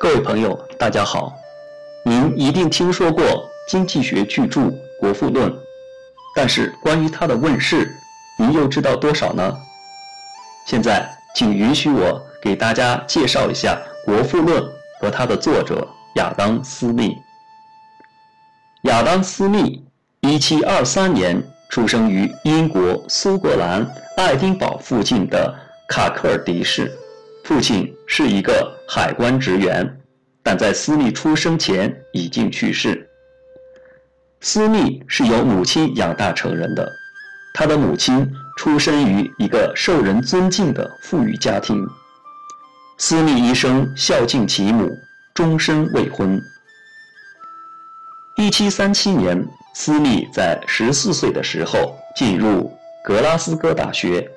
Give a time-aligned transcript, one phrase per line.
[0.00, 1.36] 各位朋友，大家好。
[2.04, 4.60] 您一定听说过经济学巨著
[5.00, 5.50] 《国富论》，
[6.36, 7.92] 但是关于它的问世，
[8.38, 9.52] 您又知道多少呢？
[10.66, 14.62] 现在，请允许我给大家介绍一下《国富论》
[15.00, 15.84] 和它的作者
[16.14, 17.16] 亚当·斯密。
[18.82, 19.84] 亚当·斯密，
[20.20, 23.84] 一七二三年出生于英国苏格兰
[24.16, 25.52] 爱丁堡附近的
[25.88, 26.96] 卡克尔迪市。
[27.48, 29.98] 父亲是一个海关职员，
[30.42, 33.08] 但在斯密出生前已经去世。
[34.42, 36.86] 斯密是由母亲养大成人的，
[37.54, 41.82] 他的母亲出身于一个受人尊敬的富裕家庭。
[42.98, 44.86] 斯密一生孝敬其母，
[45.32, 46.38] 终身未婚。
[48.36, 49.42] 一七三七年，
[49.74, 52.70] 斯密在十四岁的时候进入
[53.02, 54.30] 格拉斯哥大学，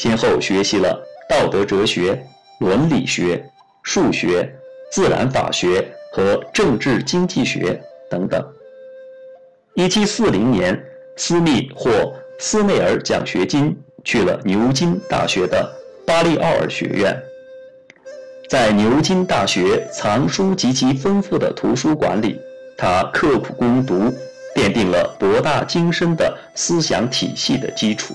[0.00, 2.26] 先后学习了道德哲学。
[2.58, 3.44] 伦理学、
[3.82, 4.50] 数学、
[4.90, 8.42] 自然法学和政治经济学等等。
[9.74, 10.84] 1740年，
[11.16, 15.70] 斯密获斯内尔奖学金，去了牛津大学的
[16.06, 17.14] 巴利奥尔学院。
[18.48, 22.40] 在牛津大学藏书极其丰富的图书馆里，
[22.78, 24.14] 他刻苦攻读，
[24.54, 28.14] 奠定了博大精深的思想体系的基础。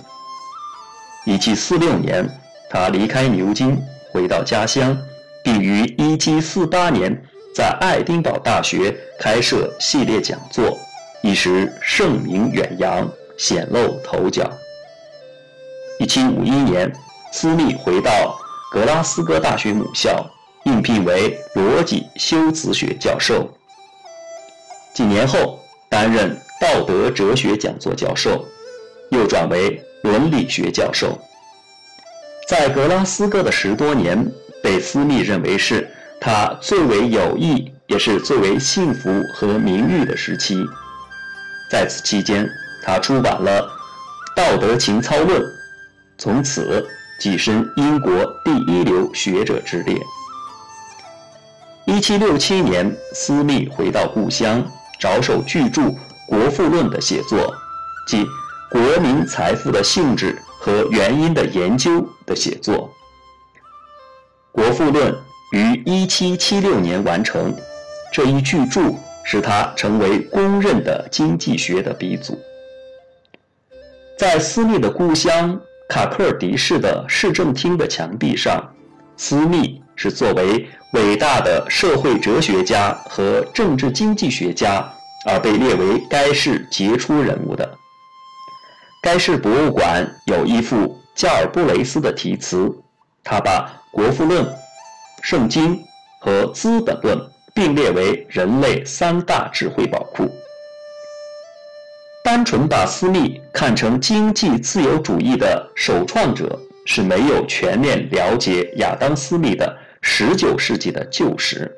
[1.28, 2.28] 1746年，
[2.70, 3.78] 他离开牛津。
[4.12, 4.98] 回到家乡，
[5.44, 7.23] 并于1748年
[7.56, 10.78] 在爱丁堡大学开设系列讲座，
[11.23, 14.52] 一时盛名远扬，显露头角。
[16.00, 16.94] 1751年，
[17.32, 18.38] 斯密回到
[18.72, 20.26] 格拉斯哥大学母校，
[20.66, 23.50] 应聘为逻辑修辞学教授。
[24.94, 28.45] 几年后，担任道德哲学讲座教授，
[29.09, 31.17] 又转为伦理学教授。
[32.52, 34.30] 在格拉斯哥的十多年，
[34.61, 40.61] 被斯密认为是他最为有益，也是最为幸福和名誉的时期。
[41.71, 42.45] 在此期间，
[42.83, 43.61] 他出版了
[44.36, 45.42] 《道德情操论》，
[46.17, 46.86] 从此
[47.21, 48.11] 跻身英国
[48.43, 49.97] 第一流学者之列。
[51.86, 54.61] 1767年，斯密回到故乡，
[54.99, 55.81] 着手巨著
[56.27, 57.55] 《国富论》的写作，
[58.05, 58.26] 即
[58.70, 60.37] 国民财富的性质。
[60.64, 62.89] 和原因的研究的写作，
[64.53, 65.14] 《国富论》
[65.52, 67.53] 于1776年完成。
[68.14, 68.93] 这一巨著
[69.23, 72.39] 使他成为公认的经济学的鼻祖。
[74.17, 75.59] 在斯密的故乡
[75.89, 78.61] 卡克尔迪市的市政厅的墙壁上，
[79.17, 84.86] 斯密是作为伟大的社会哲学家和政治经济学家
[85.25, 87.77] 而被列为该市杰出人物的。
[89.02, 92.67] 该市博物馆有一幅加尔布雷斯的题词，
[93.23, 94.43] 他把《国富论》
[95.21, 95.77] 《圣经》
[96.20, 97.15] 和《资本论》
[97.54, 100.27] 并列为人类三大智慧宝库。
[102.23, 111.71] 单纯把斯密看成经济自由主义的首创者，是没有全面了解亚当·斯密的19世纪的旧时。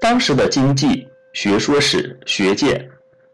[0.00, 2.88] 当时的经济学说史学界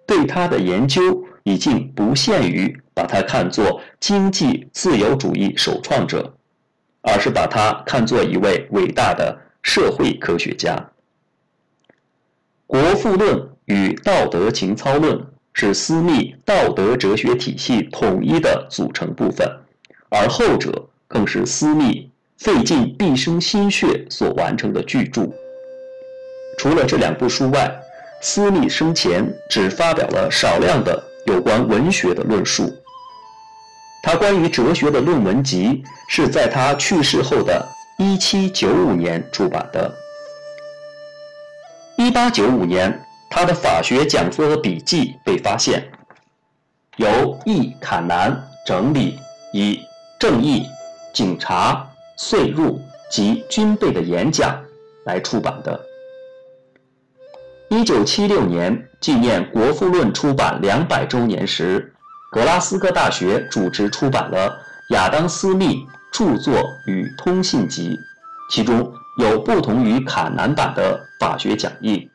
[0.06, 1.22] 对他的研究。
[1.46, 6.32] 已经不限于把他看作经济自由主义首创者，
[7.02, 10.76] 而是把他看作一位伟大的社会科学家。
[12.66, 15.18] 《国富论》与《道德情操论》
[15.52, 19.46] 是斯密道德哲学体系统一的组成部分，
[20.08, 25.28] 而后者更是斯密费尽毕生心血所完成的巨著。
[26.58, 27.76] 除了这两部书外，
[28.20, 31.02] 斯密生前只发表了少量的。
[31.26, 32.70] 有关文学的论述，
[34.16, 37.66] 关于哲学的论文集是在他去世后的
[37.98, 39.92] 1795年出版的。
[41.96, 45.88] 1895年，他的法学讲座和笔记被发现，
[46.96, 48.36] 由易坎南
[48.66, 49.16] 整理
[49.52, 49.80] 以
[50.18, 50.66] 正义、
[51.12, 51.88] 警察、
[52.18, 54.60] 税入及军备的演讲
[55.04, 55.80] 来出版的。
[57.70, 61.93] 一九七六年，纪念《国富论》出版两百周年时，
[62.34, 64.58] 格拉斯哥大学主持出版了
[64.88, 67.96] 亚当·斯密著作与通信集，
[68.50, 72.10] 其中有不同于卡南版的法学讲义，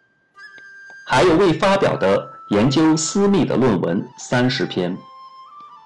[1.07, 4.93] 还有未发表的研究斯密的论文三十篇，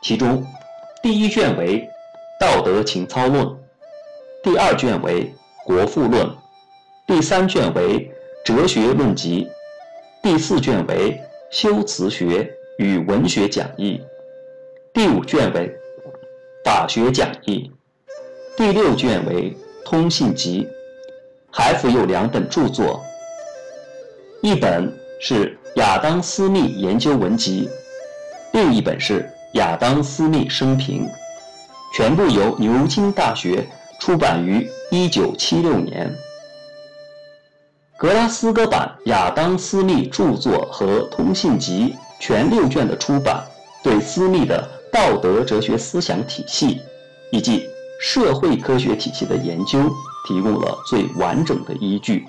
[0.01, 0.43] 其中
[1.03, 1.81] 第一卷为
[2.39, 3.45] 《道德情操论》，
[4.43, 5.31] 第二卷为
[5.63, 6.25] 《国富论》，
[7.05, 7.99] 第三卷为
[8.43, 9.45] 《哲学论集》。
[10.23, 11.21] 第四卷为
[11.51, 14.01] 修辞学与文学讲义，
[14.93, 15.75] 第五卷为
[16.63, 17.71] 法学讲义，
[18.55, 20.67] 第六卷为通信集，
[21.49, 23.01] 还附有两本著作，
[24.41, 27.67] 一本是亚当·斯密研究文集，
[28.51, 31.09] 另一本是亚当·斯密生平，
[31.95, 33.67] 全部由牛津大学
[33.99, 36.15] 出版于1976年。
[37.97, 43.43] 格拉斯哥版亚当·斯密著作和通信集全六卷的出版，
[43.81, 46.79] 对斯密的道德哲学思想体系
[47.31, 47.67] 以及
[47.99, 49.79] 社会科学体系的研究
[50.27, 52.25] 提供了最完整的依据。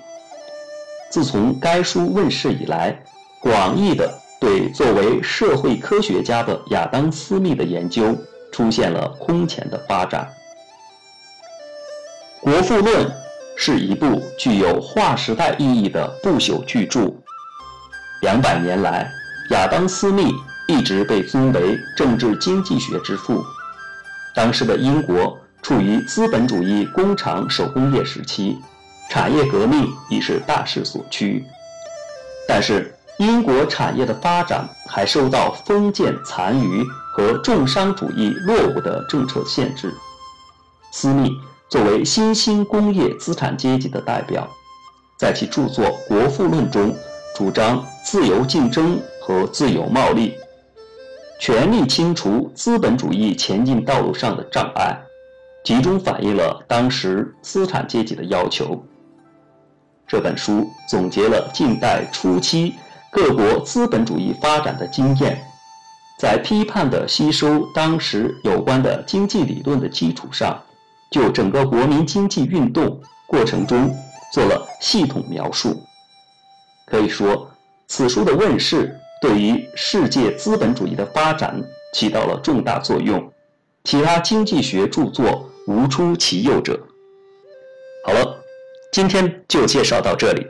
[1.11, 3.01] 自从该书问世以来，
[3.39, 8.17] 广义的对作为社会科学家的亚当·斯密的研究
[8.51, 10.27] 出现了空前的发展。
[12.43, 13.05] 《国富论》。
[13.57, 17.09] 是一部具有划时代意义的不朽巨著。
[18.21, 19.09] 两百年来，
[19.51, 20.29] 亚当·斯密
[20.67, 23.43] 一直被尊为政治经济学之父。
[24.33, 28.57] 当时的英国处于资本主义工厂手工业时期，
[29.09, 31.43] 产业革命已是大势所趋。
[32.47, 36.83] 但是，英国产业的发展还受到封建残余
[37.13, 39.93] 和重商主义落伍的政策限制。
[40.91, 41.31] 斯密。
[41.67, 44.47] 作为新兴工业资产阶级的代表，
[45.17, 46.95] 在其著作《国富论》中，
[47.35, 50.31] 主张自由竞争和自由贸易，
[51.39, 54.97] 全力清除资本主义前进道路上的障碍，
[55.63, 58.81] 集中反映了当时资产阶级的要求。
[60.07, 62.73] 这本书总结了近代初期
[63.11, 65.41] 各国资本主义发展的经验，
[66.19, 70.61] 在批判地吸收当时有关的经济理论的基础上。
[71.11, 73.95] 就整个国民经济运动过程中
[74.33, 75.81] 做了系统描述，
[76.87, 77.49] 可以说，
[77.87, 81.59] 此书的问世对于世界资本主义的发展
[81.93, 83.33] 起到了重大作用，
[83.83, 86.79] 其他经济学著作无出其右者。
[88.05, 88.37] 好了，
[88.91, 90.45] 今天就介绍到这里。